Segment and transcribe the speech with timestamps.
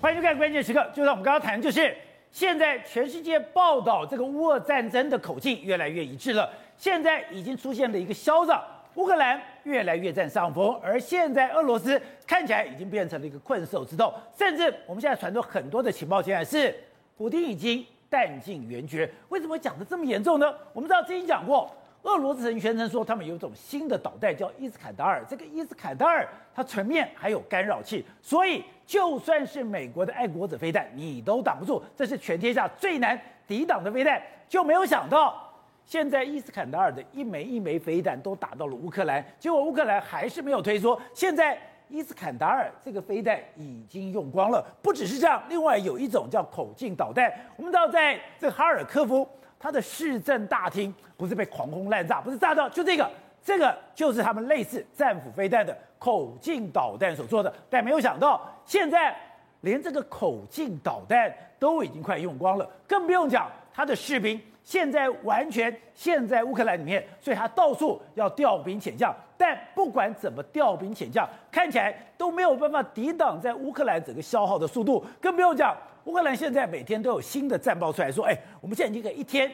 [0.00, 1.92] 欢迎收看关键时刻，就像我们刚刚谈的，就是
[2.30, 6.48] 现在全世界报道这个乌俄战争的口径越来越一致了。
[6.76, 8.52] 现在已经出现了一个消息，
[8.94, 16.72] 乌克兰越来越占上风，而现在俄罗斯看起来已经变成了一个困兽之斗，甚至我们现在传出很多的情报，现在是
[17.16, 19.10] 普丁已经弹尽援绝。
[19.30, 20.54] 为什么讲的这么严重呢？
[20.72, 21.68] 我们知道之前讲过。
[22.02, 25.24] 俄罗斯人宣称说，他们有一种新的导弹叫伊斯坎达尔。
[25.28, 31.82] 这个伊斯坎达尔，它前面还有干扰器，所以就算是美国的爱国者飞弹，你都挡不住。
[31.96, 34.22] 这是全天下最难抵挡的飞弹。
[34.48, 35.52] 就没有想到，
[35.84, 40.98] 现在伊斯坎达尔的一枚一枚飞弹都打到了乌克兰，结果乌克兰还是没有退缩。
[41.12, 41.58] 现在
[41.88, 44.64] 伊斯坎达尔这个飞弹已经用光了。
[44.80, 47.30] 不只是这样，另外有一种叫口径导弹。
[47.56, 49.28] 我们知道，在这哈尔科夫。
[49.58, 53.10] 他的市政大厅不是被狂轰滥炸，不是炸到，就这个，
[53.42, 57.52] 这个就是他们类似战斧飞弹的口径导弹所做的。
[57.68, 59.16] 但没有想到，现在
[59.62, 69.10] 连这个口径导弹都已经快用光了，更不用讲他的士兵现在完全陷在乌克兰里面，所以他到处要调兵遣将。
[69.34, 75.74] 但不管怎么调兵遣将，看起来都没有办法抵挡在乌克兰整个消耗的速度，更不用讲。
[76.04, 79.50] 乌克兰现在每天都有新的战报出来说，哎，我们现在已经可以一天，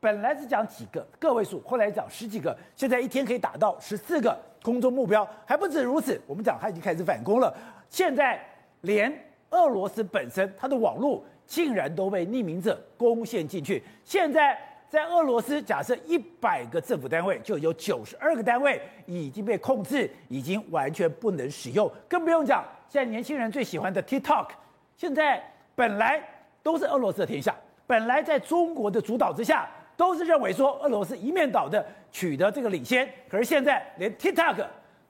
[0.00, 6.18] 本来是讲几个个位数，后来讲十几个，现在一天可以打到十四个空中目标，还不止如此。
[6.26, 7.54] 我们讲他已经开始反攻了，
[7.90, 8.40] 现在
[8.80, 9.12] 连
[9.50, 13.82] 俄罗斯本身它的网络竟然都被匿名者攻陷进去。
[14.04, 14.58] 现在
[14.88, 24.48] 在俄罗斯，假设一百个政府单位，就有九十二个单位已经被控制，已经完全不能使用，更不用讲现在年轻人最喜欢的 TikTok，
[24.96, 25.42] 现在。
[25.76, 26.26] 本来
[26.62, 27.54] 都是俄罗斯的天下，
[27.86, 33.06] 本来在中国的主导之下，都是认为说俄罗斯一面倒的取得这个领先。
[33.28, 34.64] 可是现在连 TikTok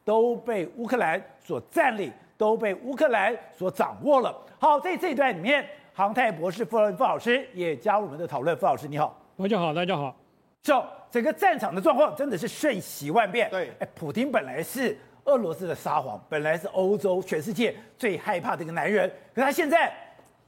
[0.05, 4.37] 都被乌克兰所占领，都被乌克兰所掌握了。
[4.59, 5.65] 好，在这一段里面，
[5.97, 8.55] 航太博士傅傅老师也加入我们的讨论。
[8.55, 10.15] 傅老师你好，大家好，大家好。
[10.63, 13.49] 就整个战场的状况真的是瞬息万变。
[13.49, 19.91] 对，哎，普京本来是俄罗斯的沙皇，本来是欧洲全世界最害怕的一个男人，可他现在。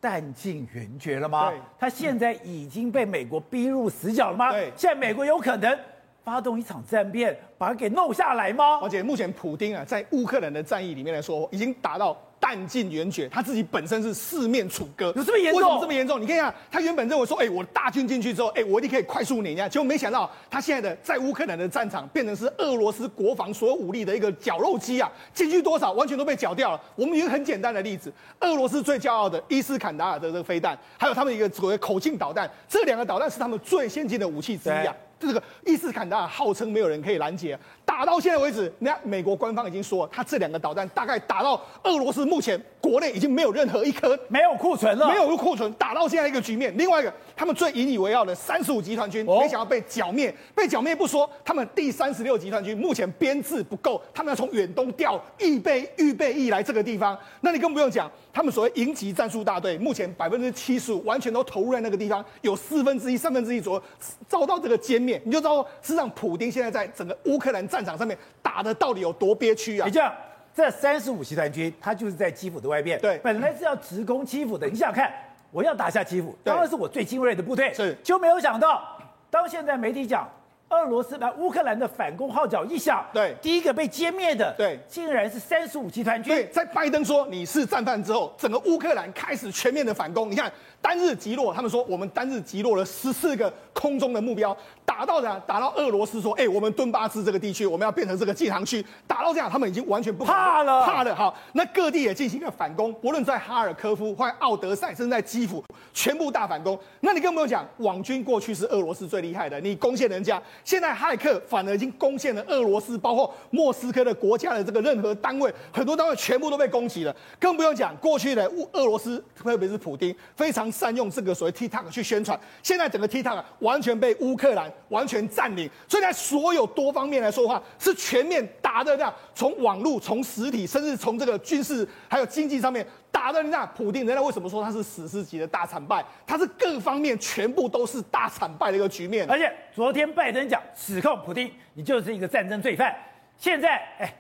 [0.01, 1.51] 弹尽援绝了吗？
[1.51, 4.53] 对，他现在已经被美国逼入死角了吗？
[4.53, 5.77] 对，现在美国有可能
[6.23, 8.79] 发动一场战变，把他给弄下来吗？
[8.81, 12.17] 而且目前普丁啊，在乌克兰的战役里面来说，已经达到。
[12.41, 15.61] 弹尽援绝，他自己本身是四面楚歌，有这么严重？
[15.61, 16.21] 为什么这么严重？
[16.21, 26.81] 你看一下，他原本认为说，哎、欸，我大军进去之后，哎、欸，我一定可以快速碾压，结果没想到，他现在的在乌克兰的战场变成是俄罗斯国防所有武力的一个绞肉机啊，进去多少完全都被绞掉了。
[26.95, 34.95] 我们一个很简单的例子，俄罗斯最骄傲的伊斯坎达尔的这个飞弹，还有他们一个所谓口径导弹，这两个导弹是他们最先进的武器之一啊。
[35.21, 46.77] 这个伊斯坎达尔号称没有人可以拦截、啊，打到现在为止，人家美国官方已经说了，他这两个导弹大概打到俄罗斯目前国内已经没有任何一颗没有库存了，没有库存，打到现在一个局面。
[46.77, 63.83] 另外一个，他们最引以为傲的三十五集团军，哦、没想到被剿灭，被剿灭不说，他们第三十六集团军目前编制不够，他们要从远东调预备预备役来这个地方，那你更不用讲，他们所谓营级战术大队目前百分之七十五完全都投入在那个地方，有四分之一、三分之一左右
[64.29, 65.19] 遭到这个歼灭。
[65.25, 69.87] 你就知道，事实上，普丁现在在整个乌克兰战场上面打的到底有多憋屈啊！
[69.87, 70.13] 你这样，
[70.55, 74.67] 这三十五集团军，他就是在基辅的外面，对，本来是要直攻基辅的。
[74.67, 75.13] 你想想看，
[75.51, 78.99] 我要打下基辅，当然是我最精锐的部队，是，就没有想到，
[79.31, 80.29] 当现在媒体讲。
[80.71, 86.35] 俄罗斯把乌克兰的反攻号角一响，对，第一个被歼灭的，对，竟然是三十五集团军。
[86.35, 90.31] 对，在拜登说你是战犯之后，整个乌克兰开始全面的反攻。
[90.31, 90.53] 你看，
[90.83, 101.15] 单日击落，他们说我们单日击落了十四个空中的目标，打到的打到俄罗斯说，哎、欸，我们顿巴斯这个地区我们要变成这个禁航区，打到这样，他们已经完全不怕了，怕了。
[101.15, 105.65] 好，那各地也进行了反攻，不论在哈尔科夫或奥德赛，甚至在基辅，
[105.95, 106.79] 全部大反攻。
[107.01, 111.39] 那你更不用讲，网军过去是俄罗斯最厉害的，你攻陷人家，现在骇客。
[111.49, 117.17] 反而已经攻陷了俄罗斯，包括莫斯科的国家的这个任何单位，很多单位全部都被攻击了。
[117.39, 122.39] 更不用讲过去的乌俄罗斯，特别是普丁，非常善用这个所谓 TikTok 去宣传。
[122.63, 132.87] 现在整个 TikTok 完全被乌克兰完全占领，所以在所有多方面来说的话，是全面打的这样，从网络、从实体，甚至从这个军事还有经济上面。
[133.11, 136.05] 打的人家普丁，人家为什么说他是史诗级的大惨败？
[136.27, 139.27] 他是各方面全部都是大惨败的一个局面。
[139.29, 142.95] 而且昨天拜登讲指控普丁，你就是一个战争罪犯。
[143.37, 144.13] 现在哎，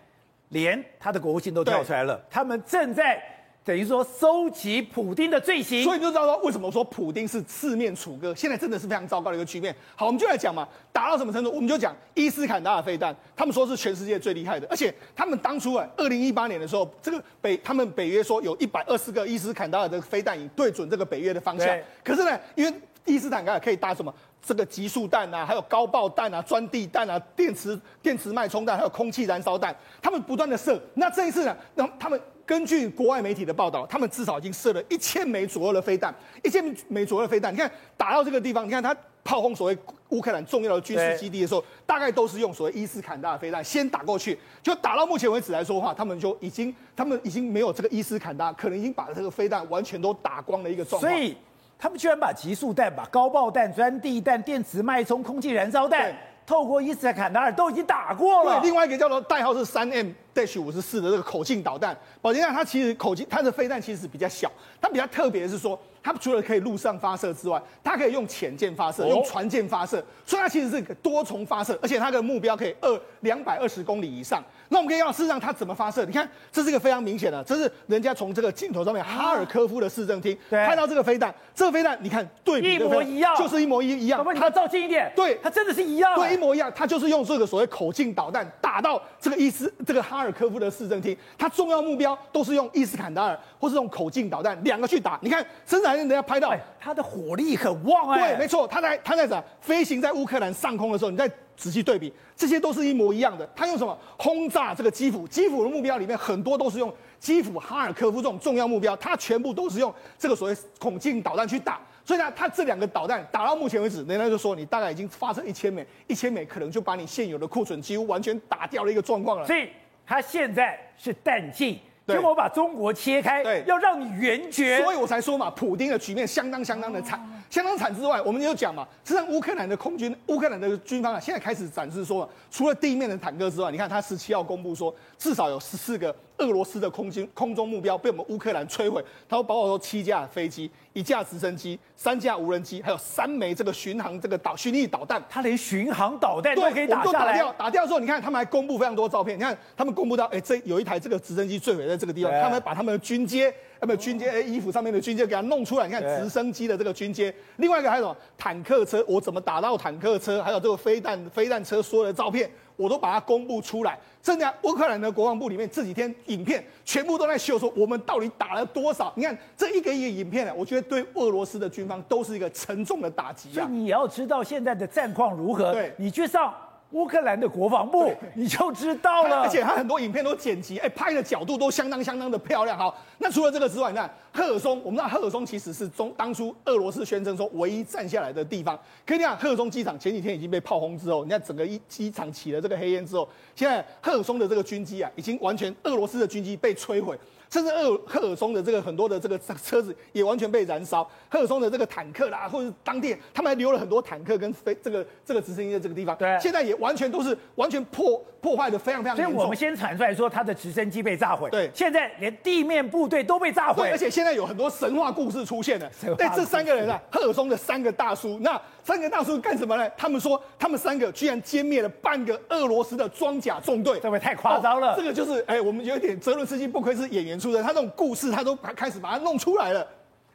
[0.50, 3.20] 连他的国务卿都跳出来了，他们正在
[3.64, 5.82] 等于说收集普丁的罪行。
[5.82, 9.75] 所以就知道说为什么说普丁是四面楚歌，现在真的是非常糟糕的一个局面。
[9.96, 11.50] 好，我们就来讲嘛，打到什么程度？
[11.50, 22.72] 我们就讲伊斯坎达尔飞弹，他们说是全世界最厉害的，而且他们当初啊，二零一八年的时候，这个北他们北约说有一百二十个伊斯坎达尔的飞弹已对准这个北约的方向，可是呢，因为
[23.04, 24.14] 伊斯坦卡可以搭什么？
[24.43, 30.81] 这个集束弹啊，还有高爆弹啊、钻地弹啊、电磁电磁脉冲弹，还有空气燃烧弹，他们不断的射。
[30.94, 31.56] 那这一次呢？
[31.75, 37.52] 那他们根据国外媒体的报道，他们至少已经射了一千枚左右的飞弹，一千枚左右的飞弹。
[37.52, 39.76] 你看打到这个地方，你看他炮轰所谓
[40.08, 44.38] 乌克兰重要的军事基地的时候，大概都是用所谓伊斯坎达的飞弹先打过去。
[44.62, 51.12] 就打到目前为止来说的话，他们就已经他们已经没有这个伊斯坎达，可能已经把这个飞弹完全都打光的一个状况。
[51.12, 51.37] 所以。
[51.78, 56.12] 他们居然把集束弹、把高爆弹、钻地弹、电磁脉冲、空气燃烧弹，
[56.44, 58.58] 透过伊斯坎达尔都已经打过了。
[58.60, 65.78] 对，另外一个叫做代号是三 M Dash 五十四的这个口径导弹，宝杰，它其实口径它的飞弹其实是比较小，它比较特别的是说。
[66.00, 74.42] 它除了可以陆上发射之外，它可以用潜舰发射，用船舰发射，所以它其实是个多重发射，而且它的目标可以二两百二十公里以上。
[74.70, 76.06] 那我们可以要事实上它怎么发射？
[76.06, 84.25] 你看，这是一个非常明显的，这是人家从这个镜头上面哈尔科夫的市政厅拍到这个飞弹，这个飞弹你看对比一模一样，就是一模一一样。
[84.25, 86.72] 把它照近一点，对，它真的是一样，对，一模一样。
[86.75, 95.18] 它就是用这个所谓口径导弹打到这个伊斯这个哈尔科夫的市政厅，它重要目标都是用伊斯坎达尔或是用口径导弹两个去打。
[95.22, 96.54] 你看，甚至还人家拍到。
[96.80, 103.46] 它的火力很旺哎，对，没错，它在它在啥飞行在乌克兰上空的时候，你再仔细对比，这些都是一模一样的。
[103.54, 105.28] 它用什么轰炸这个基辅？
[105.28, 111.78] 基辅的目标里面很多都是用基辅、哈尔科夫这种重要目标，它全部都是用这个所谓孔径导弹去打。
[112.04, 119.46] 所以呢，它这两个导弹打到目前为止，人家就说你大概已经发射一千枚，一千枚可能就把你现有的库存几乎完全打掉了一个状况了。
[119.46, 119.68] 所以
[120.08, 121.81] 它现在是淡季。
[122.06, 136.16] 结果把中国切开，对，要让你圆绝，所以我才说嘛，普丁的局面相当相当的惨，哦、相当惨之外，我们就讲嘛，实际上乌克兰的空军、乌克兰的军方啊，现在开始展示说，除了地面的坦克之外，你看他十七号公布说，至少有十四个。
[136.38, 145.23] 俄罗斯的空军空中目标被我们乌克兰摧毁，他说包括说七架飞机、一架直升机、三架无人机，还有三枚这个巡航这个导巡弋导弹。
[145.29, 147.32] 他连巡航导弹都可以打下来。
[147.32, 149.37] 打掉，打掉之后，你看他们还公布非常多照片。
[149.37, 153.52] 你看他们公布到，哎，这有一台这个直升机坠毁在这个地方，他们把他们的军阶。
[153.80, 154.30] 有没有军阶？
[154.30, 155.86] 哎，衣服上面的军阶给它弄出来。
[155.86, 159.04] 你看直升机的这个军阶，另外一个还有什么坦克车？
[159.06, 160.42] 我怎么打到坦克车？
[160.42, 163.98] 还有这个飞弹飞弹车所有的照片，我都把它公布出来。
[164.22, 169.12] 甚至乌克兰的国防部里面这几天影片全部都在秀，说我们到底打了多少？
[169.16, 173.54] 你看这一个一个影片呢，我觉得对俄罗斯的军方都是一个沉重的打击啊。
[173.54, 176.52] 所以你要知道现在的战况如何，对，你去上。
[176.93, 179.43] 乌克兰的国防部，你就知道了。
[179.43, 182.79] 而且他很多影片都剪辑，哎，拍的角度都相当相当的漂亮。
[182.79, 188.79] 好，那除了这个之外，那赫尔松，我们知道赫尔松其实是中当初俄罗斯宣称说唯一占下来的地方。
[189.06, 197.19] 可以讲，赫尔松机场前几天已经被炮轰之后，你看整个一机场起了这个黑烟之后，现在赫尔松的这个军机啊，已经完全俄罗斯的军机被摧毁。
[197.50, 209.34] 甚至赫赫尔松的这个很多的这个车子也完全被燃烧，赫尔松的这个坦克啦，或者是当地他们还留了很多坦克跟飞这个这个直升机的这个地方，对，现在也完全都是完全破破坏的非常非常严重。
[209.34, 215.90] 所以我们先传出来说他的直升机被炸毁，对，现在连地面部队都被炸毁，而且现在有很多神话故事出现了。
[216.16, 219.87] 对，这三个人啊，赫尔松的三个大叔，那三个大叔干什么呢？
[219.99, 224.93] 他们说他们三个居然歼灭了半个俄罗斯的装甲纵队，这位太夸张了。
[224.93, 228.31] 哦，这个就是哎，我们有点泽伦斯基不愧是演员出身，他这种故事。
[228.31, 229.87] 他都开始把它弄出来了，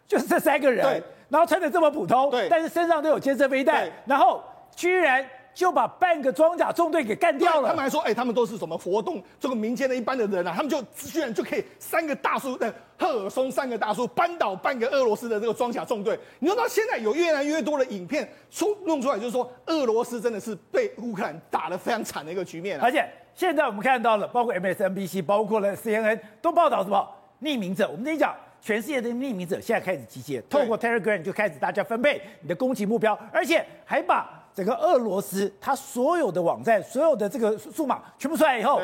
[0.08, 4.44] 就是这三个人，对，然后穿的这么普通，对，但是身上都有肩射飞弹，然后
[4.76, 7.70] 居然就把半个装甲纵队给干掉了。
[7.70, 16.18] 他们还说，哎、欸，他们都是什么活动这个民间的一般的人啊，他们就居然就可以三个大叔的赫尔松三个大叔扳倒半个俄罗斯的这个装甲纵队。
[16.40, 22.84] 你知道现在有越来越多的影片出弄出来，就是说俄罗斯真的是被乌克兰打得非常惨的一个局面、啊。
[22.84, 27.08] 而且现在我们看到了，包括 MSNBC，包括了 CNN 都报道什么？
[27.42, 38.82] 匿名者，我们跟你讲，全世界的匿名者现在开始集结，透过 Telegram 就开始大家分配你的攻击目标，而且还把整个俄罗斯他所有的网站、所有的这个数码全部出来以后，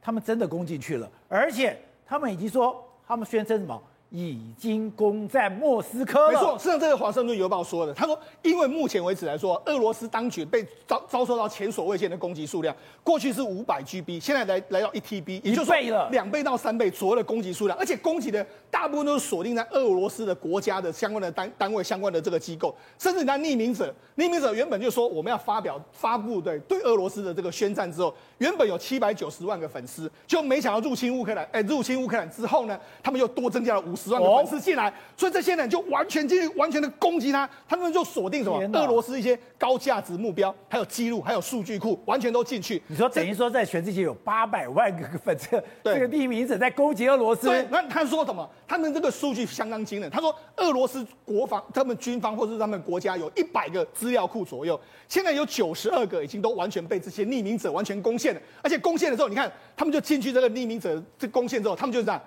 [0.00, 3.80] 他们真的攻进去了，而且他们已经说，他们宣称什么？
[4.12, 6.32] 已经攻占莫斯科了。
[6.32, 42.82] 没错，实际上这个华盛顿邮报说的，他说，因为目前为止来说，俄罗斯当局被遭遭受到前所未见的攻击数量，过去是五百 GB，现在来来到一 TB，也就是说两倍到三倍左右的攻击数量，而且攻击的大部分都是锁定在俄罗斯的国家的相关的单单位、相关的这个机构，甚至那匿名者，匿名者原本就说我们要发表发布对对俄罗斯的这个宣战之后，原本有七百九十万个粉丝，就没想到入侵乌克兰，哎，入侵乌克兰之后呢，他们又多增加了五十万个粉丝进来，哦、所以这些人就完全进去完全的攻击他，他们就锁定什么俄罗斯一些高价值目标，还有记录，还有数据库，完全都进去。
[42.88, 47.46] 你说等于说在全世界有八百万个粉丝，这个匿名者在攻击俄罗斯。
[47.46, 48.48] 对，那他说什么？
[48.66, 50.10] 他们这个数据相当惊人。
[50.10, 62.20] 他说俄罗斯国防、他们军方或者是他们国家有一百个资料库左右，现在有九十二个已经都完全被这些匿名者完全攻陷了，而且攻陷了之后，你看他们就进去这个匿名者这攻陷之后，他们就是这样。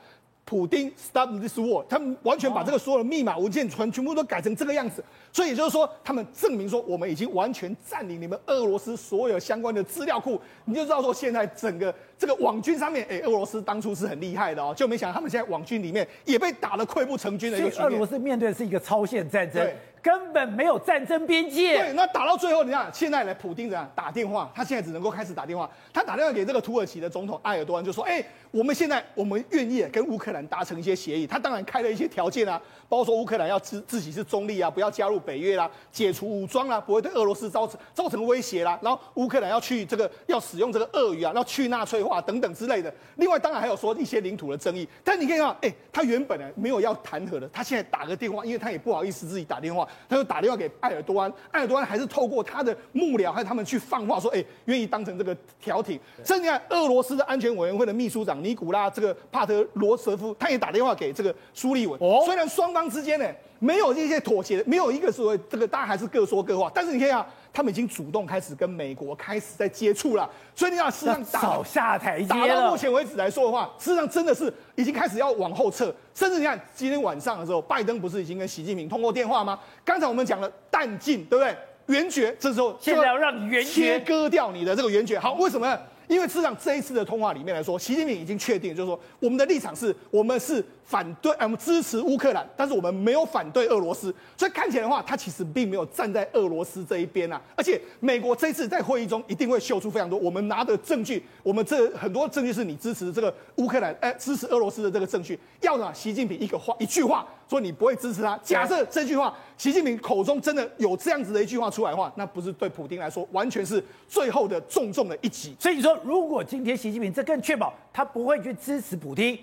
[0.45, 17.87] 普丁 stop this war，他们完全把这个所有的密码文件全全部都改成这个样子，所以也就是说，他们证明说我们已经完全占领你们俄罗斯所有相关的资料库，你就知道说现在整个这个网军上面，哎，俄罗斯当初是很厉害的哦，就没想到他们现在网军里面也被打得溃不成军的一个局面。
[17.87, 19.67] 俄罗斯面对的是一个超限战争。
[20.05, 21.79] 根本没有战争边界。
[21.79, 24.51] 对，那打到最后，你看现在来，普丁怎样打电话？
[24.53, 25.67] 他现在只能够开始打电话。
[25.91, 38.77] 他打电话给这个土耳其的总统埃尔多安，就说：“哎，我们现在我们愿意跟乌克兰达成一些协议。”他当然开了一些条件啊，包括说乌克兰要自自己是中立啊，不要加入北约啦，解除武装啦，不会对俄罗斯造成造成威胁啦。
[38.83, 42.93] 然后乌克兰要去这个要使用这个鳄鱼啊，要去纳粹化等等之类的。
[43.15, 44.87] 另外，当然还有说一些领土的争议。
[45.03, 50.65] 但你可以看到，哎，他原本呢没有要谈和的，他现在打个电话，因为他也不好意思自己打电话，他就打电话给。
[50.81, 55.99] 埃尔多安，埃尔多安还是透过他的幕僚，还有他们去放话说，哎，愿意当成这个调停。
[56.23, 61.99] 甚至看俄罗斯的安全委员会的秘书长尼古拉这个帕特罗舍夫，他也打电话给这个苏利文。
[62.01, 63.25] 哦，虽然双方之间呢
[63.59, 66.71] 没有一些妥协，没有一个所谓这个，大家还是各说各话。
[66.73, 67.25] 但是你看啊，
[67.55, 70.29] 他们已经主动开始跟美国开始在接触了。
[70.53, 75.95] 所以你看，事实上打下台阶打到目前为止来说的话，事实上真的是已经开始要往后撤。
[76.13, 79.57] 甚至你看今天晚上的时候，拜登不是已经跟习近平通过电话吗？
[79.85, 81.55] 刚才我们讲了弹尽，对不对？
[81.87, 85.17] 援绝，这时候现在要 让你圆，切割掉你的这个援绝。
[85.17, 85.79] 好，为什么呢？
[86.07, 94.13] 因为事实上这一次的通话里面来说，习近平已经确定，就是说我们的立场是，我们是反对，我们支持乌克兰，但是我们没有反对俄罗斯。
[94.37, 97.41] 所以看起来的话，他其实并没有站在俄罗斯这一边啊。
[97.55, 105.39] 而且美国这次在会议中一定会秀出非常多我们拿的证据，我们这很多证据是你支持这个乌克兰，哎，支持俄罗斯的这个证据。
[105.61, 115.55] 要让习近平一个话一句话说你不会支持他，假设这句话习近平口中真的有这样子的一句话出来的话，那不是对普京来说完全是最后的重重的一击。
[115.59, 115.95] 所以你说。
[116.03, 119.39] 如果今天习近平这更确保他不会去支持普丁，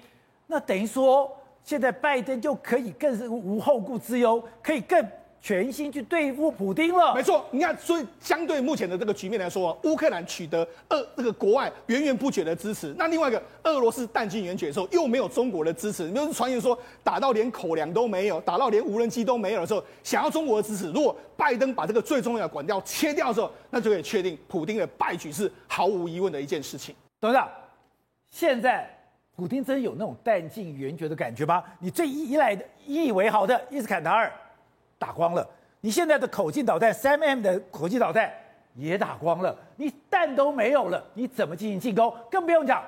[0.52, 5.04] 那等于说现在拜登就可以更是无后顾之忧，可以更。
[5.44, 7.44] 全心去对付普京了，没错。
[7.50, 12.94] 你看，所以相对目前的这个局面来说，乌克兰取得俄这个国外源源不绝的支持。
[12.96, 16.04] 那另外一个，俄罗斯弹尽援绝的时候，又没有中国的支持。
[16.04, 20.92] 你就是传言说打到连口粮都没有，打到连无人机都没有的时候，想要中国的支持。
[20.92, 26.94] 如果拜登把这个最重要的管道切掉的时候，那就可以确定普京的败局是毫无疑问的一件事情。
[27.20, 27.50] 董事长，
[28.30, 28.88] 现在
[29.34, 31.64] 普丁真有那种弹尽援绝的感觉吗？
[31.78, 34.32] 你最依赖的、引以为豪的伊斯坎达尔。
[34.98, 35.44] 打光了，
[35.80, 38.32] 你现在的口径导弹三 M 的口径导弹
[38.76, 42.14] 也打光了，你弹都没有了，你怎么进行进攻？
[42.30, 42.84] 更不用讲，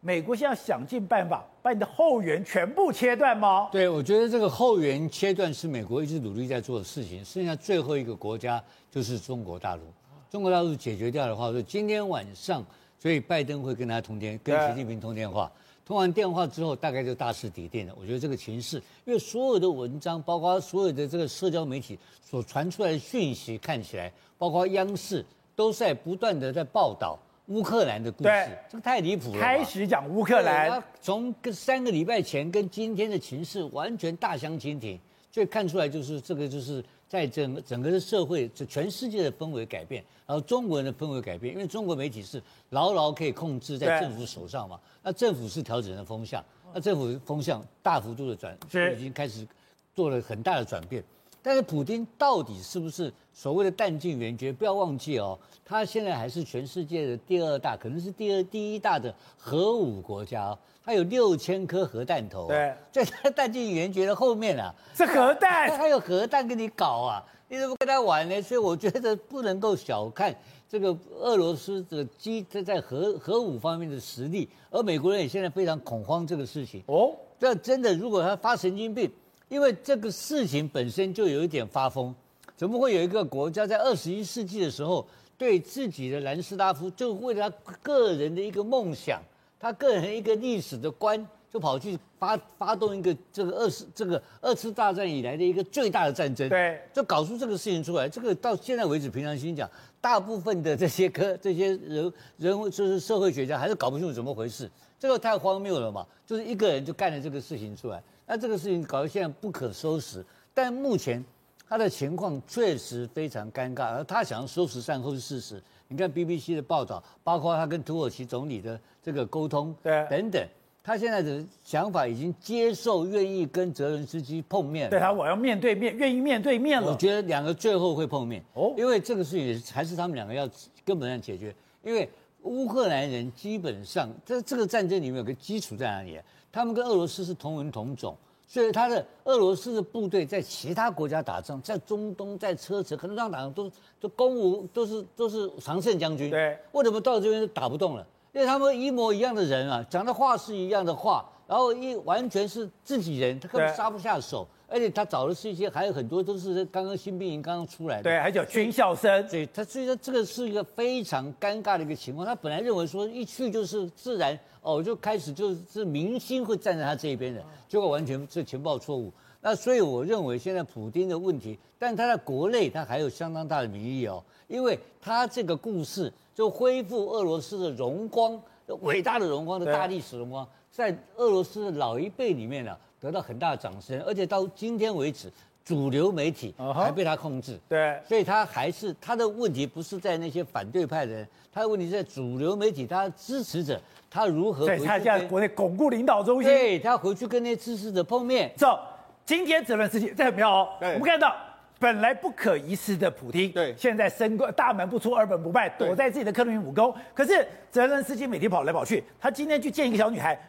[0.00, 3.68] 美国现在想尽办法把你的后援全部切断吗？
[3.72, 7.24] 对，我觉得这个后援切断是美国一直努力在做的事情。
[7.24, 9.82] 剩下最后一个国家就是中国大陆，
[10.30, 12.64] 中国大陆解决掉的话，说今天晚上，
[12.96, 15.50] 所以拜登会跟他通电，跟习近平通电话。
[15.86, 17.94] 通完电话之后，大概就大势已定了。
[17.96, 25.24] 我觉得这个情势，因为所有的文章，包括所有的这个社交媒体所传出来的讯息，看起来，包括央视
[25.54, 27.16] 都在不断的在报道
[27.46, 28.24] 乌克兰的故事。
[28.24, 29.40] 对，这个太离谱了。
[29.40, 34.98] 开始讲乌克兰，从跟三个礼拜前跟今天的情势完全大相径庭，
[35.30, 36.84] 所以看出来就是这个就是。
[37.08, 46.44] 在整整个的社会，这全世界的氛围改变，然后中国人的氛围改变，因为中国媒体是牢牢可以控制在政府手上嘛，那政府是调整了风向，
[46.74, 48.56] 那政府风向大幅度的转，
[48.96, 49.46] 已经开始
[49.94, 51.02] 做了很大的转变。
[51.42, 54.52] 但是普京到底是不是所谓的弹尽援绝？
[54.52, 60.58] 不要忘记哦，他现在还是全世界的第二大，可能是第二第一大的核武国家哦。
[60.86, 68.40] 他有六千颗核弹头，对，在他弹尽援绝的后面啊，是核弹，他有核弹跟你搞啊，你怎么跟他玩呢？
[68.40, 70.32] 所以我觉得不能够小看
[70.68, 76.84] 这个俄罗斯的机在在核核武方面的实力，而美国人也现在非常恐慌这个事情。
[76.86, 77.12] 哦。
[77.38, 79.10] 这真的如果他发神经病，
[79.48, 82.14] 因为这个事情本身就有一点发疯，
[82.56, 89.20] 怎么会有一个国家在二十一世纪的时候，对自己的南斯拉夫，就为了他个人的一个梦想，
[89.58, 98.08] 他个人一个历史的观，就跑去发发动一个这个二次这个二次大战以来的一个最大的战争，对，就搞出这个事情出来。
[98.08, 99.68] 这个到现在为止，平常心讲，
[100.00, 104.70] 大部分的这些科这些人人物就是社会学家还是搞不清楚怎么回事。
[104.98, 110.24] 这个太荒谬了嘛，就是一个人就干了这个事情出来，那这个事情搞得现在不可收拾。
[110.54, 111.22] 但目前
[111.68, 115.62] 他的情况确实非常尴尬，而他想要收拾善后是事实。
[115.88, 120.46] 你看 BBC 的报道，包括他跟土耳其总理的这个沟通，对，等等。
[120.82, 124.88] 他现在的想法已经接受，愿意跟泽伦斯基碰面。
[124.88, 126.92] 对他，我要面对面，愿意面对面了。
[126.92, 130.48] 我觉得两个最后会碰面哦，因为这个事情还是他们两个要
[130.84, 131.52] 根本上解决。
[131.82, 132.08] 因为
[132.42, 136.20] 乌克兰人基本上在这个战争里面有个基础在哪里？
[136.52, 138.16] 他们跟俄罗斯是同文同种，
[138.46, 146.30] 所以他的俄罗斯的部队在其他国家打仗，在中东、在车臣，很多地方打仗都都攻无都是都是常胜将军。
[146.30, 148.06] 对，为什么到这边就打不动了？
[148.32, 162.26] 因为他们一模一样的人啊，讲的话是一样的话，然后一完全是自己人，他根本杀不下手，而且他找的是一些还有很多都是刚刚新兵营刚刚出来的，对，还叫军校生，所以他所以说这个是一个非常尴尬的一个情况。
[162.26, 169.12] 他本来认为说一去就是自然哦，就开始就是明星会站在他这一边的，结果完全是情报错误。
[169.40, 176.12] 那所以我认为现在普京的问题，但他在国内他还有相当大的民意哦，因为他这个故事。
[176.36, 178.38] 就恢复俄罗斯的荣光，
[178.82, 185.32] 伟大的荣光的大历史荣光，在俄罗斯的老一辈里面呢，得到很大的掌声，而且到今天为止，
[185.64, 187.56] 主流媒体还被他控制。
[187.68, 194.84] 对，所以他还是他的问题不是在那些反对派的人，他的问题是在主流媒体，他支持者他如何回去？
[194.84, 198.52] 他现在国内巩固领导中心，对他回去跟那些支持者碰面。
[198.56, 198.76] 走，
[199.24, 201.34] 今天泽伦斯基这很妙哦，我们看到。
[201.78, 206.94] 本来不可一世的普丁，对，现在升官大门不出二本不败，躲在自己的克里姆林宫。
[207.12, 210.40] 可是泽连斯基每天跑来跑去，他今天去见一个小女孩，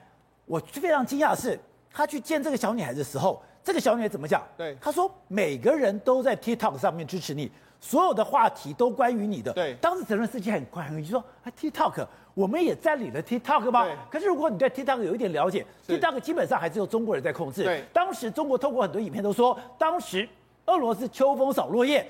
[0.46, 1.60] 我非常惊讶的是，
[1.98, 4.44] 他去见这个小女孩的时候，这个小女孩怎么讲？
[4.56, 7.51] 对，他说每个人都在 TikTok 上面支持你，
[7.82, 9.51] 所有的话题都关于你的。
[9.51, 13.88] 对，当时泽伦斯基很快很就说啊，TikTok，我们也占领了 TikTok 吗？
[14.12, 17.63] 可是如果你对 TikTok 有一点了解，TikTok 基本上还是由中国人在控制。
[17.63, 20.30] 对，当时中国透过很多影片都说，当时。
[20.68, 22.06] 俄罗斯秋风扫落叶，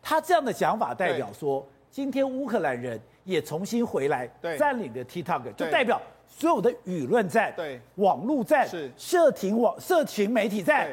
[0.00, 4.26] 他这样的想法代表说，今天乌克兰人也重新回来
[4.58, 10.88] 占领了 TikTok，就代表所有的舆论战、对网络战、是社群网、社群媒体战。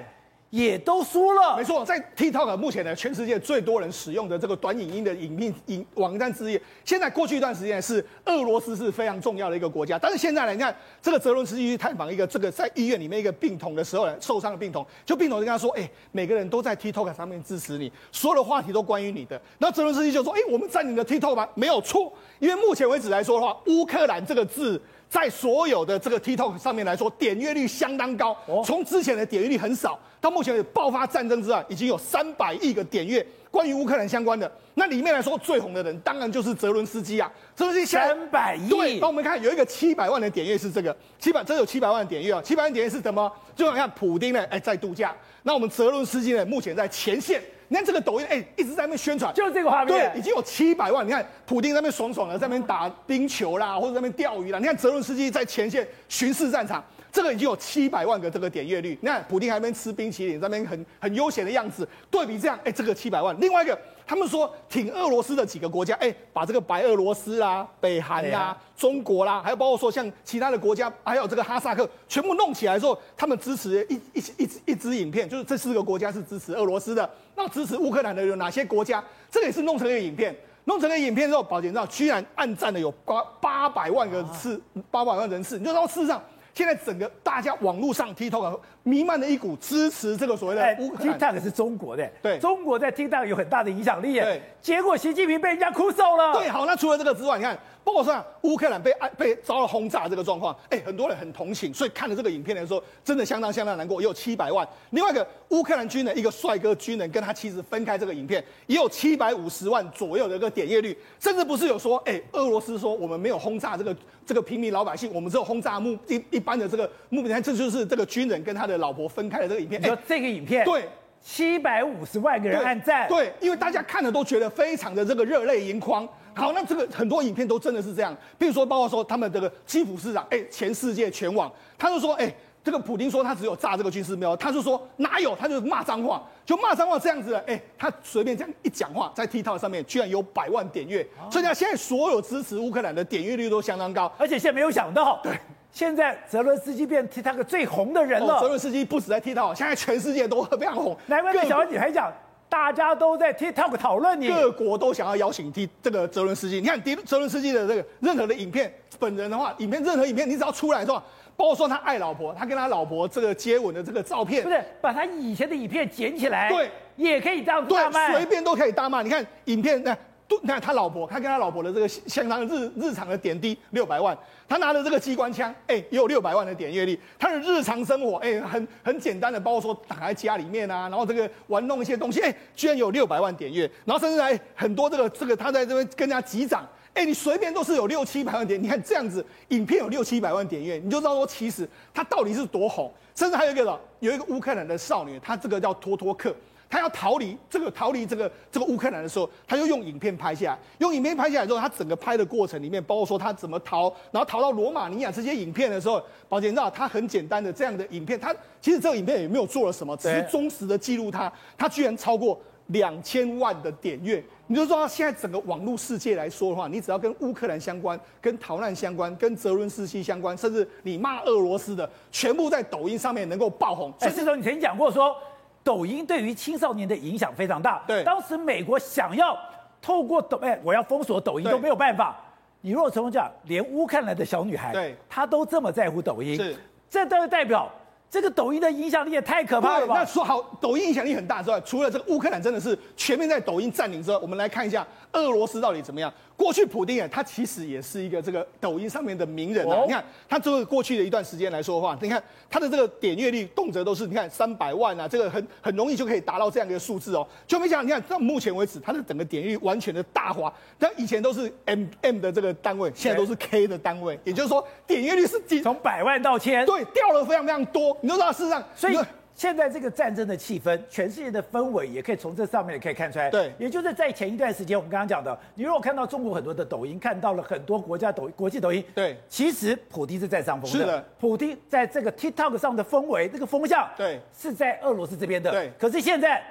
[0.51, 6.57] 也都输了，没错，在 TikTok 目前呢，全世界最多人使用的这个短影音的影片影网站之一。
[6.85, 19.35] 现在过去一段时间是俄罗斯是非常重要的一个国家，但是现在呢，你看这个泽伦斯基去探访一个这个在医院里面一个病童的时候呢，受伤的病童，就病童就跟他说，哎，每个人都在 TikTok 上面支持你，所有的话题都关于你的。
[19.57, 21.49] 然后泽伦斯基就说，哎，我们占领了 TikTok 吗？
[21.55, 24.81] 没有错，因为目前为止来说的话，乌克兰这个字。
[25.15, 28.35] 在所有的这个 TikTok 上面来说，点阅率相当高。
[28.65, 33.25] 从之前的点阅率很少，到目前爆发战争之外，已经有三百亿个点阅。
[33.49, 37.31] 关于乌克兰相关的，那里面来说最红的人，当然就是泽伦斯基啊。
[37.55, 38.67] 泽伦斯基三百亿。
[38.67, 42.41] 对，帮我们看有一个七百万的点阅是这个，七百，这有七百万的点阅啊。
[42.43, 43.31] 七百万点阅是什么？
[43.55, 45.15] 就好像普丁呢，哎，在度假。
[45.43, 47.41] 那我们泽伦斯基呢，目前在前线。
[47.67, 51.05] 你看这个抖音，哎、欸，一直在那边宣传，就是这个画面，对，已经有七百万。
[51.05, 54.59] 你看，普丁在那边爽爽的，在那边打冰球啦，或者在那边钓鱼啦。
[54.59, 58.97] 你看泽伦斯基在前线巡视战场，这个已经有七百万个这个点阅率。
[59.01, 61.87] 你看，普丁还在那边吃冰淇淋，在那边很很悠闲的样子。
[62.11, 63.35] 对比这样，哎、欸，这个七百万。
[63.39, 63.77] 另外一个。
[64.07, 77.09] 他们说挺俄罗斯的几个国家，哎，把这个白俄罗斯啦、北韩啦、啊、中国啦，还有包括说像其他的国家，还有这个哈萨克，全部弄起来之后，他们支持一一一一支影片，就是这四个国家是支持俄罗斯的。
[77.35, 79.03] 那支持乌克兰的有哪些国家？
[79.29, 86.21] 这个也是弄成一个影片，弄成个影片之后，宝杰知道居然暗赞了有八八百万个次，八百万人次，你就知道事实上。
[86.55, 97.55] 现在整个大家网络上 TikTok 弥漫了一股支持这个所谓的，TikTok 是中国的，对，中国在 TikTok 有很大的影响力，对，结果习近平被人家哭瘦了，对，好，那除了这个之外，你看。
[97.85, 104.01] 包括说乌克兰被被遭了轰炸这个状况，哎，很多人很同情，所以看了这个影片的时候，真的相当相当难过。
[104.01, 119.81] 也有七百万，另外一个乌克兰军人，一个帅哥军人跟他妻子分开这个影片，也有七百五十万左右的一个点阅率，甚至不是有说，哎，俄罗斯说我们没有轰炸这个这个平民老百姓，我们只有轰炸目一一般的这个目标，这就是这个军人跟他的老婆分开的这个影片。
[119.81, 120.65] 你说这个影片？
[120.65, 120.87] 对。
[121.27, 126.07] 七百五十万个人按赞，对，因为大家看了都觉得非常的这个热泪盈眶。
[126.35, 132.31] 好，那这个很多影片都真的是这样，比如说包括说他们这个基辅市长，哎，全世界全网，他就说，哎，
[132.65, 145.37] 这个普京说他只有炸这个军事目标，他就说哪有，他就骂脏话，就骂脏话这样子，哎，他随便这样一讲话，在 TikTok 上面居然有百万点阅，哦、所以呢，现在所有支持乌克兰的点阅率都相当高，而且现在没有想到，对，
[145.71, 152.11] 现在泽伦斯基变 TikTok 最红的人了，泽伦斯基不止在 TikTok，现在全世界都非常红，难怪那小女孩讲，
[152.49, 161.03] 大家都在 TikTok 讨论你，各国都想要邀请 T 这个泽伦斯基，你看泽伦斯基的这个任何的影片，本人的话，影片任何影片，你只要出来的话。
[161.37, 169.03] 包括说他爱老婆，他跟他老婆这个接吻的这个照片，不是把他以前的影片捡起来，对，也可以这样子大卖，对，随便都可以大卖。
[169.03, 169.95] 你看影片，那
[170.41, 174.17] 你看他老婆，他跟他老婆的这个相当日日常的点滴六百万，
[174.47, 176.97] 他拿着这个机关枪，哎，也有六百万的点阅率。
[177.19, 186.65] 他的日常生活，哎，很很简单的，包括说打在家里面啊，然后这个玩弄一些东西，哎，居然有六百万点阅，然后甚至还很多这个这个他在这边跟人家击掌。
[186.95, 192.91] 哎，你随便都是有六七百万点，你看这样子，影片有六七百万点阅，你就知道说其实他到底是多红。
[193.13, 196.35] 甚至还有一个，有一个乌克兰的少女，她这个叫托托克，
[196.69, 200.59] 她要逃离这个逃离这个这个乌克兰的时候，她就用影片拍下来。
[200.79, 214.23] 用影片拍下来之后，她整个拍的过程里面，包括说她怎么逃，然后逃到罗马尼亚这些影片的时候，宝杰你知道，她很简单的这样的影片，她其实这个影片也没有做了什么，只是忠实的记录她，她居然超过两千万的点阅。
[214.47, 223.91] 你就说，现在整个网络世界来说的话，你只要跟乌克兰相关、跟逃难相关、跟泽伦斯基相关，甚至你骂俄罗斯的，全部在抖音上面能够爆红。
[224.01, 225.15] 哎，这种你曾经讲过说，
[225.63, 227.83] 抖音对于青少年的影响非常大。
[227.87, 229.35] 对，当时美国想要
[229.81, 232.15] 透过抖，哎，我要封锁抖音都没有办法。
[232.61, 236.55] 你如果从讲，连乌克兰的小女孩，对，她都这么在乎抖音，是，
[236.87, 237.71] 这都代表。
[238.15, 239.93] 这个抖音的影响力也太可怕了吧？
[239.93, 246.09] 那说好，抖音影响力很大之外，除了这个乌克兰真的是全面在抖音占领之后，我们来看一下俄罗斯到底怎么样。
[246.37, 249.83] 过去普丁啊，他其实也是一个这个抖音上面的名人啊。
[249.85, 257.25] 你看他这个过去的一段时间来说的话，你看他的这个点阅率动辄都是你看三百万啊，这个很很容易就可以达到这样一个数字哦。
[257.47, 260.53] 就没想到你看到目前为止，他的整个点阅率完全的大滑。
[260.79, 267.97] 他以前都是 M M 的这个单位，现在都是 K 的单位，也就是说点阅率是从百万到千，对，掉了非常非常多。
[268.01, 268.97] 你都知道事实上，所以。
[269.35, 273.29] 现在这个战争的气氛，全世界的氛围也可以从这上面也可以看出来。
[273.29, 280.77] 对，也就是在前一段时间，我们刚刚讲的，你如果看到中国很多的抖音，看到了很多国家抖国际抖音，对，其实普丁是在上风的。
[280.79, 285.51] 是的，普丁在这个 TikTok 上的氛围，这个风向，对，是在俄罗斯这边的。
[285.51, 286.41] 对，可是现在。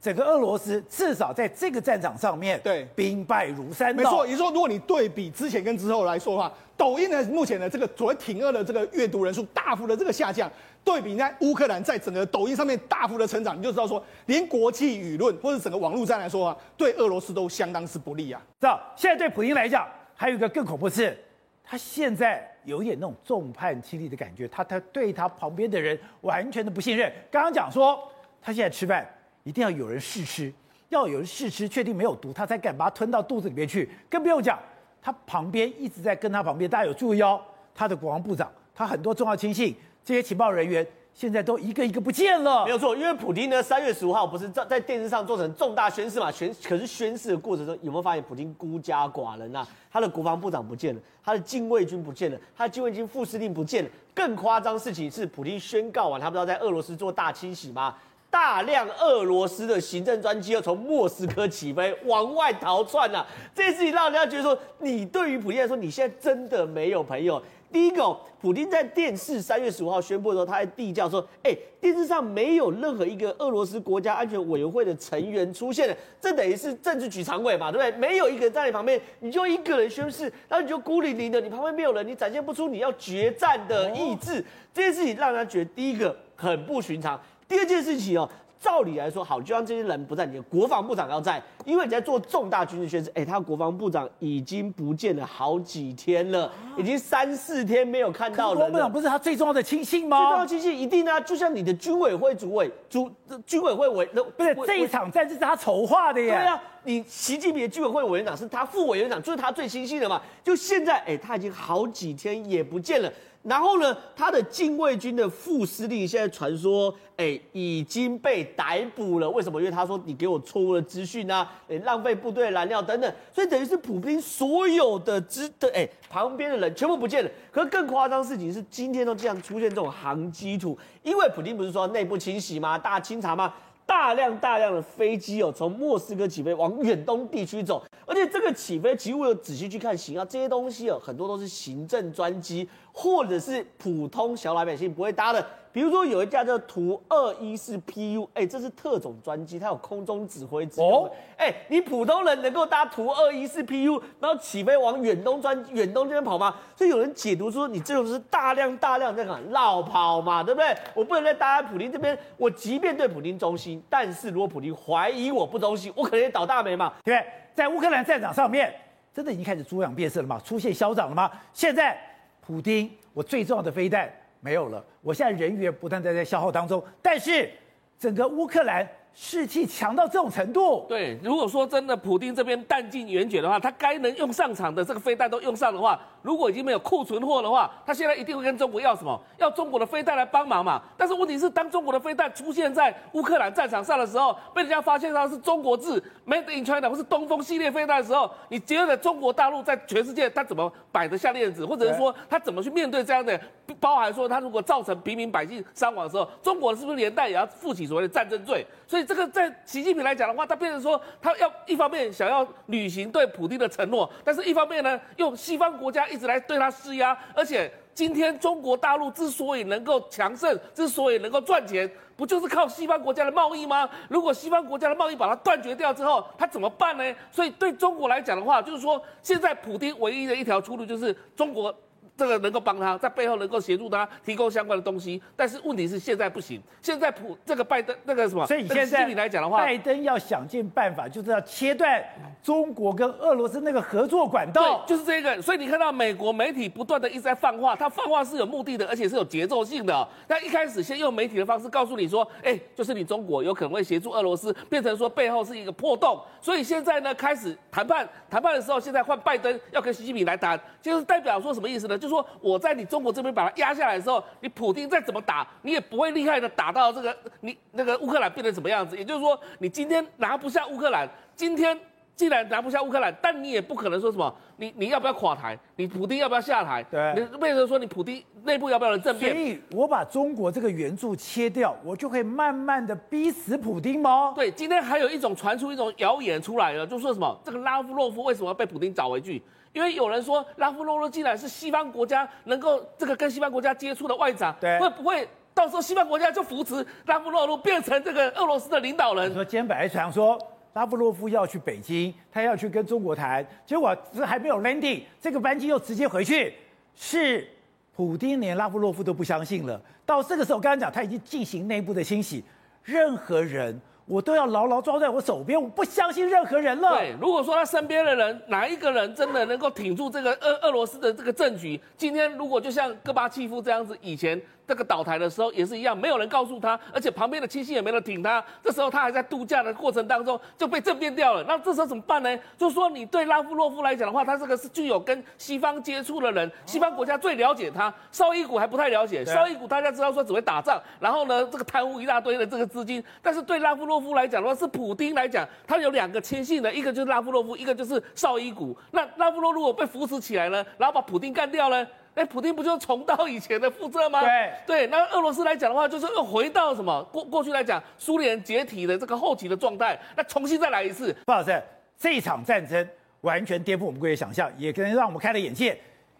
[0.00, 4.02] 整个俄罗斯至少在这个战场上面，对，兵败如山倒。
[4.02, 10.52] 没错，也就是说，如果你对比之前跟之后来说的话，抖音呢，目前的这个所谓挺俄的这个阅读人数大幅的这个下降，
[10.84, 18.40] 对比在乌克兰在整个抖音上面大幅的成长，你就知道说，连国际舆论或者整个网络战来说啊，对俄罗斯都相当是不利啊。
[18.60, 21.18] 知道，现在对普京来讲，还有一个更恐怖是，
[21.64, 27.10] 他现在有一点那种众叛亲离的感觉，他他对他旁边的人完全的不信任。
[27.30, 27.98] 刚刚讲说，
[28.40, 29.04] 他现在吃饭。
[29.44, 30.50] 一定要有人试吃，
[30.88, 33.86] 要有人试吃，确定没有毒，他才敢把它吞到肚子里面去。
[34.08, 34.58] 更不用讲，
[35.02, 37.38] 他旁边一直在跟他旁边，大家有注意哦，
[37.74, 42.64] 他的国防部长，他很多重要亲信，这些情报人员现在都一个一个不见了。
[42.64, 46.30] 没有错，因为普丁呢，三月十五号不是在在电视上做成重大宣誓嘛？
[46.30, 49.66] 宣可是宣誓的过程中，有没有发现普丁孤家寡人啊？
[49.90, 53.90] 他的国防部长不见了，他的禁卫军不见了，他的禁卫军副司令不见了。
[54.12, 57.94] 更夸张事情是，普丁宣告完，他不知道在俄罗斯做大清洗吗？
[58.28, 67.40] 大量俄罗斯的行政专机要从莫斯科起飞往外逃窜了，这件事情让人家觉得说，你对于普丁来说，你现在真的没有朋友。
[67.74, 77.98] 第一个，普京在电视三月十五号宣布的时候，他还地叫说，哎，电视上没有任何一个俄罗斯国家安全委员会的成员出现了，这等于是政治局常委嘛，对不对？
[77.98, 87.20] 没有一个人在你旁边，你就一个人宣誓，然后你就孤零零的，你旁边没有人，你展现不出你要决战的意志，这件事情让他觉得第一个很不寻常。
[87.48, 88.30] 第二件事情哦，
[88.64, 93.12] 照理来说，好，就像这些人不在，你的国防部长要在，因为你在做重大军事宣誓。
[93.14, 98.70] 哎，他国防部长已经不见了好几天了，已经三四天没有看到人了。
[98.70, 100.16] 国防部长不是他最重要的亲信吗？
[100.16, 103.10] 最重要的亲信一定啊，就像你的军委会主委主
[103.44, 106.28] 军委会委，不是这一场战是他筹划的耶。
[106.28, 110.22] 对啊，你习近平的军委会委员长是他副委员长，就是他最亲信的嘛。
[110.42, 113.12] 就现在，哎，他已经好几天也不见了。
[113.44, 119.28] 然后呢，他的禁卫军的副司令现在传说，哎，已经被逮捕了。
[119.28, 119.60] 为什么？
[119.60, 123.14] 因为他说你给我错误的资讯啊，哎，浪费部队燃料等等。
[123.30, 127.30] 所以等于是普丁所有的支的哎旁边的人全部不见了。
[127.52, 132.78] 可是更夸张的事情是，今天都这样出现这种航机图，因为普丁不是说内部清洗吗？
[132.78, 133.52] 大清查吗？
[133.86, 151.10] 大量大量的飞机哦，从莫斯科起飞往远东地区走，而且这个起飞，其实我有仔细去看型号，这些东西哦，很多都是行政专机或者是普通小老百姓不会搭的比如说有一架叫图二一四 PU，哎，这是特种专机，它有空中指挥之用。
[151.36, 156.54] 哎、哦，你普通人能够搭图二一四 PU，然后起飞往远东专远东这边跑吗？
[156.76, 160.72] 所以有人解读说，你这种是大量大量在干绕跑嘛，对不对？
[160.94, 166.92] 我不能再搭在普丁这边，我即便对普丁忠心，但是如果普丁怀疑我不忠心，我可能也倒大霉嘛。
[167.02, 168.72] 对，在乌克兰战场上面，
[169.12, 170.40] 真的已经开始猪羊变色了吗？
[170.44, 171.28] 出现嚣张了吗？
[171.52, 171.98] 现在
[172.40, 174.08] 普丁，我最重要的飞弹。
[174.44, 177.50] 没有了，我现在人员不断在在消耗当中，但是
[177.98, 178.86] 整个乌克兰。
[179.16, 181.16] 士气强到这种程度，对。
[181.22, 189.16] 如果说真的普丁这边弹尽援绝的话，他该能用上场的这个飞弹都用上的话，如果已经没有库存货的话，他现在一定会跟中国要什么？
[189.38, 190.82] 要中国的飞弹来帮忙嘛。
[190.96, 203.40] 但是问题是，当中国的飞弹出现在乌克兰战场上的时候，被人家发现它是中国制 Made in China 或是东风系列飞弹的时候，你觉得中国大陆在全世界他怎么摆得下链子，或者是说他怎么去面对这样的？
[203.78, 208.66] 包含说他如果造成平民百姓伤亡的时候，中国是不是连带也要负起所谓的战争罪？
[208.88, 209.04] 所以。
[209.04, 217.14] 这个在习近平来讲的话，他变成说，他要一方面想要履行对普京的承诺，但是一方面呢，用西方国家一直来对他施压。
[217.34, 223.86] 而且今天中国大陆之所以能够强盛，之所以能够赚钱，不就是靠西方国家的贸易吗？
[224.08, 227.04] 如果西方国家的贸易把它断绝掉之后，他怎么办呢？
[227.30, 231.74] 所以对中国来讲的话，就是说，现在普京唯一的一条出路就是中国。
[232.16, 236.62] 这个能够帮他，在背后能够协助他提供相关的东西，但是问题是现在不行。
[236.80, 242.02] 现在普这个拜登那个什么，所以现在来讲的话，拜登要想尽办法，就是要切断
[242.42, 244.84] 中国跟俄罗斯那个合作管道。
[244.86, 245.42] 对，就是这个。
[245.42, 250.06] 所以你看到美国媒体不断的一直在放话，他放话是有目的的，而且是有节奏性的哦。
[250.28, 256.20] 他一开始先用媒体的方式告诉你说，哎，就是你中国有可能会协助俄罗斯，变成说背后是一个破洞。
[256.40, 261.98] 所以现在呢，开始谈判，谈判的时候，现在换拜登要跟习近平来谈，就是代表说什么意思呢？
[262.04, 268.96] 就说我在你中国这边把它压下来的时候，你普京再怎么打，你也不会厉害的打到这个你那个乌克兰变成什么样子。
[268.96, 271.78] 也就是说，你今天拿不下乌克兰，今天
[272.14, 275.58] 既然拿不下乌克兰，但你也不可能说什么，你你要不要垮台？
[275.76, 276.82] 你普京要不要下台？
[276.90, 279.32] 对，你为什么说你普京内部要不要人政变？
[279.32, 284.34] 所以我把中国这个援助切掉，我就可以慢慢的逼死普京吗？
[284.36, 289.42] 对，今天还有一种传出一种谣言出来了，就说什么这个拉夫洛夫为什么要被普京找回去？
[289.74, 299.34] 因为有人说拉夫洛夫既然是西方国家能够这个跟西方国家接触的外长，对，会不会到时候西方国家就扶持拉夫洛夫变成这个俄罗斯的领导人？
[299.34, 300.38] 说今天本来想说
[300.74, 306.54] 拉夫洛夫要去北京，他要去跟中国谈，结果这还没有 landing，这个班机又直接回去，
[306.94, 307.48] 是
[307.96, 309.80] 普丁连拉夫洛夫都不相信了。
[310.06, 312.44] 到这个时候，刚刚讲他已经进行内部的清洗，
[312.84, 313.80] 任何人。
[314.06, 316.98] 我都要牢牢抓在我手边，我不相信任何人了。
[316.98, 324.40] 对，如果说他身边的人哪一个人真的能够挺住这个俄俄罗斯的这个政局，今天如果就像戈巴契夫这样子，以前。
[324.66, 328.42] 这个倒台的时候也是一样，没有人告诉他，而且旁边的亲信也没人挺他。
[328.62, 331.44] 这时候他还在度假的过程当中就被政变掉了。
[331.46, 332.38] 那这时候怎么办呢？
[332.56, 337.92] 就是说你对拉夫洛夫来讲的话，他这个是具有跟西方接触的人，西方国家最了解他。
[338.10, 343.02] 绍伊古还不太了解，绍伊古大家知道说只会打仗，然后呢这个贪污一大堆的这个资金。
[343.20, 348.76] 但是对拉夫洛夫来讲的话，是普丁来讲，他有两个亲信的，一个就是拉夫洛夫，一个就是绍伊古。
[348.92, 351.86] 那拉夫洛夫如果被扶持起来呢，然后把普丁干掉了。
[352.14, 354.20] 哎，普京不就重蹈以前的覆辙吗？
[354.20, 361.12] 对对，那俄罗斯来讲的话，就是又回到什么过过去来讲，苏联解体的这个后期的状态，那重新再来一次。
[361.26, 361.62] 不好意思，
[361.98, 362.88] 这一场战争
[363.22, 365.76] 完全颠覆我们过去想象，也可能让我们开了眼界。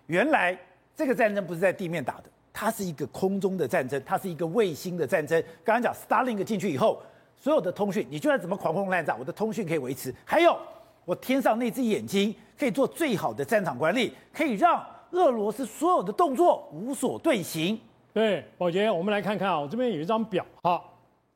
[0.07, 0.59] 原来
[0.96, 5.40] 这个战争不是在地面打的，它是一个空中的战争，它是一个卫星的战争。
[5.62, 7.00] 刚刚讲 Starlink 进去以后，
[7.37, 10.12] 所有的通讯，你就算怎么狂轰滥炸，我的通讯可以维持。
[10.24, 10.59] 还有，
[11.04, 14.85] 我天上那只眼睛可以做最好的战场管理，可以让。
[15.14, 17.79] 俄罗斯所有的动作无所遁形。
[18.12, 20.44] 对，宝杰，我们来看看啊，我这边有一张表。
[20.62, 20.83] 哈，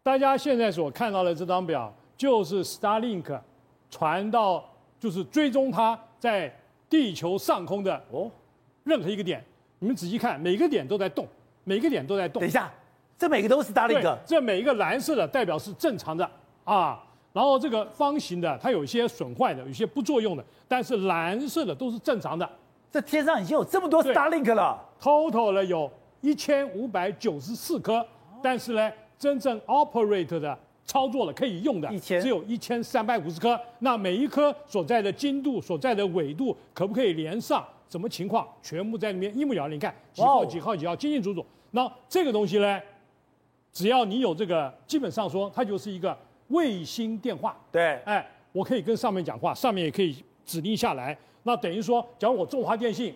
[0.02, 3.40] 大家现在所看到的这张表，就是 Starlink
[3.90, 4.64] 传到，
[4.98, 6.52] 就是追踪它在
[6.90, 8.30] 地球上空的哦，
[8.84, 9.44] 任何一个点。
[9.78, 11.26] 你们仔细看，每个点都在动，
[11.64, 12.40] 每个点都在动。
[12.40, 12.72] 等一下，
[13.16, 14.18] 这每个都是 Starlink。
[14.26, 16.28] 这每一个蓝色的代表是正常的
[16.64, 17.00] 啊，
[17.32, 22.48] 然后这个方形的它有一些损坏的，有些不作用的，但是蓝色的都是正常的。
[22.90, 28.04] 这天上已经有这么多 Starlink 了，total 了有一千五百九十四颗，
[28.42, 33.60] 但是呢，真正 operate 的操作了可以用的，只有一千三百五十颗。
[33.80, 37.62] 那每一颗所在的精度、所在的纬度，可不可以连上？
[37.90, 38.46] 什么情况？
[38.62, 39.72] 全部在里面一目了然。
[39.72, 41.44] 你看几号几号几号，清清楚楚。
[41.70, 42.80] 那这个东西呢，
[43.72, 46.16] 只要你有这个，基本上说它就是一个
[46.48, 47.56] 卫星电话。
[47.70, 51.16] 对，哎，我可以跟上面讲话，上面也可以指令下来。
[51.48, 53.14] 那等于说，假如我中华电信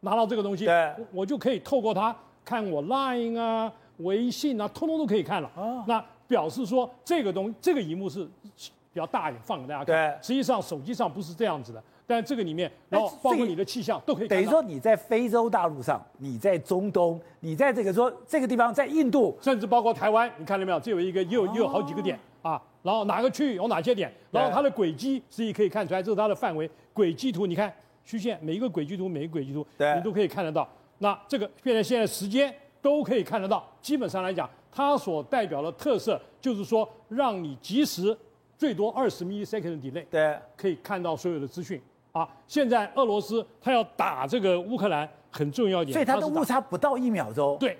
[0.00, 0.66] 拿到这个东西，
[1.12, 5.50] 我就可以透过它看我 Line 啊，微信啊，通通都可以看了。
[5.54, 9.86] 啊，那表示说这个东这个荧幕是比较大一点，放给大家看。
[9.86, 11.82] 对，实际上手机上不是这样子的。
[12.06, 14.28] 但这个里面，然后包括你的气象都可以。
[14.28, 20.80] 等于说你在非洲大陆上，你在中东，你在这个说这个地方，在印度，甚至包括台湾，你看到没有？
[20.80, 22.62] 这有一个，又又有好几个点啊。
[22.82, 24.10] 然后哪个区域有哪些点？
[24.30, 27.46] 然后它的轨迹实际可以看出来，这是它的范围轨迹图。
[27.46, 27.70] 你看
[28.02, 30.66] 曲线，每一个轨迹图，每一个轨迹图，你都可以看得到。
[30.98, 33.68] 那这个变成现在时间都可以看得到。
[33.82, 38.16] 基本上来讲，它所代表的特色就是说，让你及时
[38.56, 41.78] 最多二十 millisecond delay，对，可以看到所有的资讯。
[42.12, 47.76] 啊，现在俄罗斯他要打这个乌克兰，很重要一点，所以它的误差不到一秒钟，对，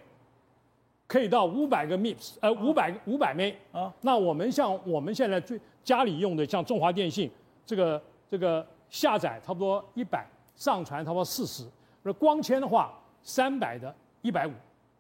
[1.07, 3.91] 可以到五百个 MIPS，呃，五百五百枚啊。
[4.03, 7.31] 那我们像我们现在最家里用的，像中华电信，
[7.65, 11.65] 这个这个下载差不多一百，上传差不多四十。
[12.03, 14.53] 那光纤的话，三百的一百五，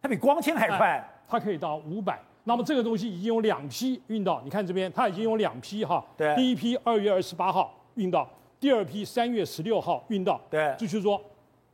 [0.02, 2.20] 它比光纤还快，它可以到五百。
[2.44, 8.28] 那么这个东西已经有两批运到，你看这边，它已经有两批哈，对，第一批二月二十八号运到。
[8.58, 11.20] 第二批三月十六号运到，对，就是说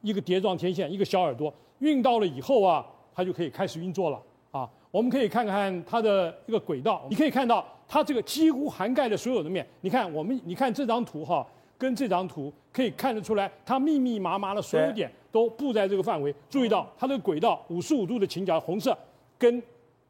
[0.00, 4.20] 一个碟状天线，一个小耳朵运到了以后啊，它就可以开始运作了
[4.50, 4.68] 啊。
[4.90, 9.66] 我们可以看看它的一个轨道，你可以看到它这个几乎涵盖了所有的面。
[9.82, 11.46] 你看我们，你看这张图哈，
[11.82, 16.32] 跟这张图可以看得出来，它密密麻麻的所有点都布在这个范围。
[16.48, 18.96] 注意到它的轨道五十五度的倾角，红色
[19.36, 19.60] 跟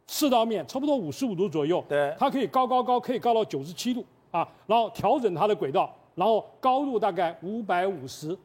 [0.06, 5.90] 赤道面差不多五十五度左右，对，它可以高高高，可以高到九十七度啊，然后调整它的轨道。
[6.14, 8.37] 然后高度大概五百五十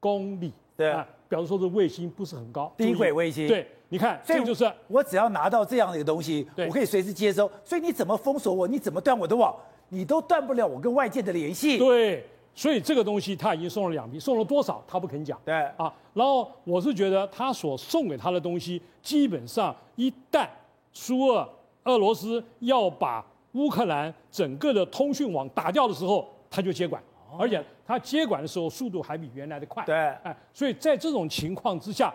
[0.00, 3.46] 公里，对啊，表示说是卫星不是很高，低轨卫星。
[3.46, 7.48] 对，你看，这就是我只要拿到这样的一个东西，我可以随时接收。
[7.64, 8.66] 所以你怎么封锁我？
[8.66, 9.54] 你怎么断我的网？
[9.88, 11.78] 你都断不了我跟外界的联系。
[11.78, 15.38] 对，所以这个东西他已经送了两批，送了多少他不肯讲。
[15.44, 20.46] 对啊，然后我是觉得他所送给他的东西，基本上一旦
[20.92, 21.48] 苏俄
[21.84, 23.24] 俄罗斯要把。
[23.54, 27.00] 乌克兰整个的通讯网打掉的时候，他就接管，
[27.38, 29.84] 而且他接管的时候速度还比原来的快。
[29.84, 32.12] 对，哎，所以在这种情况之下，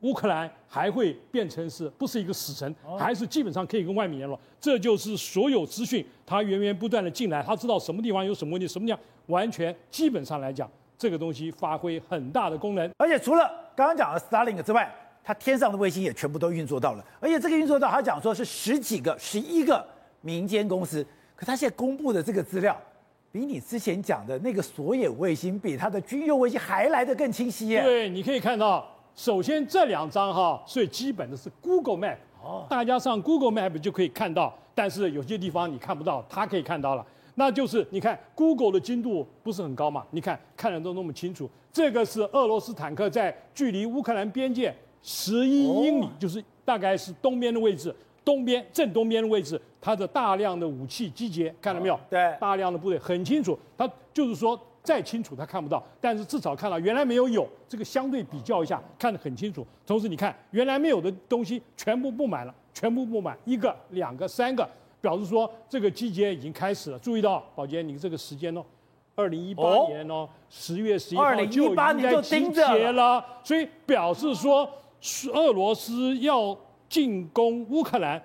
[0.00, 4.38] 乌克兰还会变成是不是一个死城，还是基本上可以跟外面联络。
[4.60, 12.90] 这就是所有资讯，它源源不断的进来，他知道什么地方有什么问题，什么地方完全基本上来讲，这个东西发挥很大的功能。
[12.98, 19.86] 而且除了刚刚讲的 Starlink 之外，它天上的卫星也全部都运作到了，而且这个运作到，他讲说是十几个、十一个。
[20.22, 21.02] 民间公司，
[21.34, 22.78] 可他现在公布的这个资料，
[23.32, 27.82] 比你之前讲的那个所有卫星，比他的军用卫星还来得更清晰耶。
[27.82, 37.04] 对，你可以看到，首先这两张哈，最基本的是 Google Map，哦，大家上 Google Map 就可以看到，但是有些地方你看不到，它可以看到了。
[37.34, 40.04] 那就是你看 Google 的精度不是很高嘛？
[40.10, 41.48] 你看看得都那么清楚。
[41.72, 47.94] 这个是俄罗斯坦克在距离乌克兰边界十一英里，哦，就是大概是东边的位置。
[48.22, 51.98] 东边正东边的位置，它的大量的武器集结，看到没有？
[52.10, 53.58] 对，大量的部队很清楚。
[53.78, 59.66] 它就是说再清楚他看不到，但是至少看到原来没有有这个相对比较一下，看得很清楚。
[59.86, 64.68] 同时你看原来没有的东西全部布满了，全部布满一个、两个、三个，
[65.00, 66.98] 表示说这个季节已经开始了。
[66.98, 68.64] 注意到宝洁，你这个时间哦，
[69.14, 74.68] 二零一八年哦，十月十一号就已经在集结了，所以表示说
[75.32, 76.56] 俄罗斯要。
[76.90, 78.20] 进攻乌克兰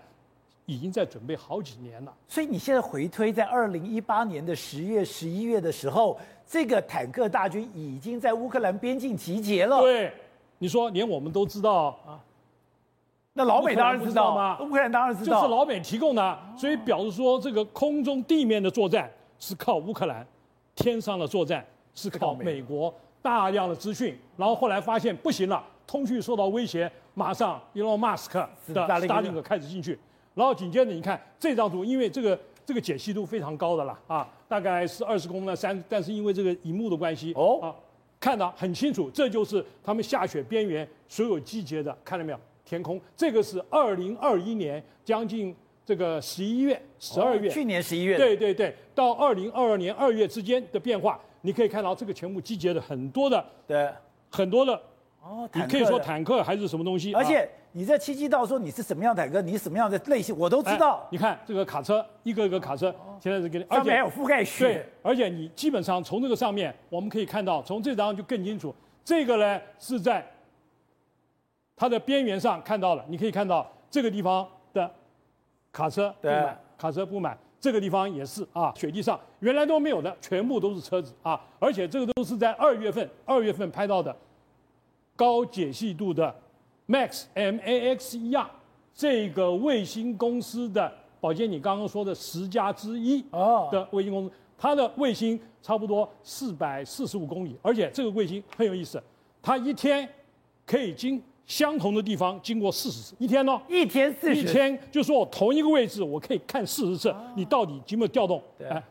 [0.65, 9.81] 已经在准备好几年了，所以你现在回推在二零一八年的十月、十一月的时候，这个坦克大军已经在乌克兰边境集结了。
[9.81, 10.13] 对，
[10.60, 12.19] 你说连我们都知道啊？
[13.34, 14.58] 那老美当然知道吗？
[14.62, 20.25] 乌克兰当然知道，就是老美提供的，所以表示说这个空中、地面的作战是靠乌克兰，
[20.75, 25.62] 天上的作战是靠美国大量的资讯，然后后来发现不行了。
[25.86, 29.99] 通讯受到威胁，马上 Elon Musk 的 Starlink 开始进去，
[30.34, 37.75] 然后紧接着你看这张图，因为这个这个解析度非常高的了啊，大概是二十公分三，但是因为这个荧幕的关系哦啊，
[38.19, 42.39] 看得很清楚，这就是他们下雪边缘所有季节的，看到没有？
[42.65, 53.88] 天空，这个是二零二一年将近这个十一月、十二月，去年十一月，对对对，到二零二二年二月之间的变化，你可以看到这个全部集结的很多的，对，
[54.32, 54.82] 很多的。
[55.28, 57.12] 哦，你可以说坦克还是什么东西？
[57.16, 61.04] 而且你在七七道说你是什么样的坦克，你什么样的类型，我都知道。
[61.10, 64.66] 你看这个卡车，一个一个卡车，现在是给你，而且还有覆盖雪。
[64.66, 68.74] 对，而且你基本上从这个上面，我们可以看到，从这张就更清楚。
[69.04, 70.24] 这个呢是在
[71.76, 74.88] 它的边缘上看到了，你可以看到这个地方的
[75.72, 84.16] 卡车布满，卡车布满，这个地方也是啊，雪地上原来都没有的，全部都是车子啊，而且这个都是在二月份，二月份拍到的。
[85.15, 86.33] 高解析度的
[86.87, 88.50] Max M A X 一样
[88.94, 93.23] 这个卫星公司的宝剑，你刚刚说的十家之一
[93.71, 99.02] 的卫星公司，它的卫星差不多四百四十五公里，而且这个卫星很有意思，
[99.42, 100.08] 它一天
[100.65, 108.42] 可以经相同的地方经过四十次，一天呢，一天四十，一天就是说我同一个位置我可以看四十次，你到底经没有调动？
[108.60, 108.83] 哎。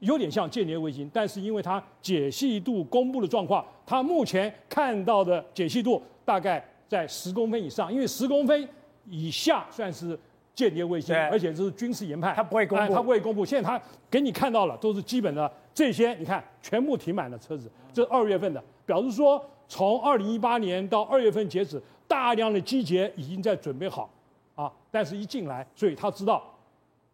[0.00, 8.68] 有点像间谍卫星，但是因为它解析度公布的状况，它目前看到的解析度大概在十公分以上，因为十公分
[9.06, 10.18] 以下算是
[10.54, 13.44] 间谍卫星，而且这是军事研判，它不会公布，它不会公布。
[13.44, 13.80] 现在它
[14.10, 24.08] 给你看到了，都是基本的这些，你看全部停满了车子，这是二月份的，表示说从二零一八年到二月份截止，大量的机捷已经在准备好
[24.54, 26.42] 啊，但是一进来，所以他知道，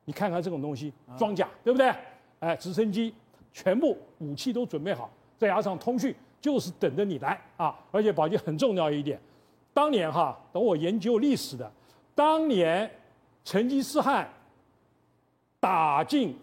[0.05, 1.93] 你看看这种东西装甲，对不对？
[2.45, 3.15] 哎，直升机
[3.53, 7.75] 全部武器都准备好，再加上通讯，就是等着你来啊！
[7.91, 9.19] 而且宝鸡很重要一点，
[9.73, 11.73] 当年哈，等我研究历史的，
[12.15, 12.91] 当年
[13.45, 14.29] 成吉思汗
[15.59, 16.39] 打进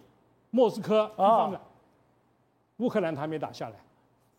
[0.50, 1.60] 莫斯科一方面，
[2.78, 3.76] 乌克兰他没打下来，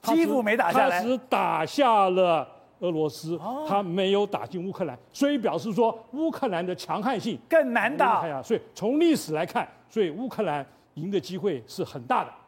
[0.01, 2.49] 基辅没打下来，他只打下了
[2.81, 3.39] 俄罗斯，
[3.69, 8.43] 他没有打进乌克兰，所以表示说乌克兰的强悍性更难打。
[8.43, 10.67] 所以从历史来看，所以乌克兰。
[10.95, 12.42] 赢的机会是很大的。